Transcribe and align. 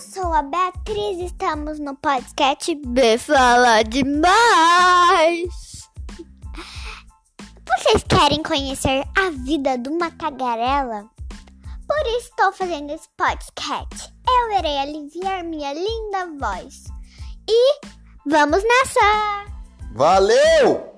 sou 0.00 0.32
a 0.32 0.42
Beatriz, 0.42 1.18
estamos 1.18 1.78
no 1.78 1.94
podcast 1.94 2.74
B 2.74 3.18
Fala 3.18 3.82
Demais. 3.82 5.50
Vocês 7.68 8.02
querem 8.08 8.42
conhecer 8.42 9.04
a 9.16 9.28
vida 9.30 9.76
de 9.76 9.90
uma 9.90 10.10
tagarela? 10.12 11.04
Por 11.86 12.06
isso 12.16 12.30
estou 12.30 12.50
fazendo 12.52 12.90
esse 12.92 13.08
podcast. 13.14 14.14
Eu 14.26 14.58
irei 14.58 14.78
aliviar 14.78 15.44
minha 15.44 15.74
linda 15.74 16.28
voz. 16.38 16.84
E 17.46 17.80
vamos 18.26 18.62
nessa! 18.64 19.44
Valeu! 19.92 20.89